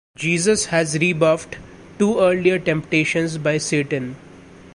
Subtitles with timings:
[0.17, 1.57] Jesus has rebuffed
[1.99, 4.15] two earlier temptations by Satan.